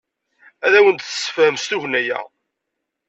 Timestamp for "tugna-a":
1.69-2.19